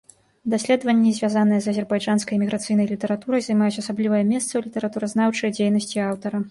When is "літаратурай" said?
2.95-3.41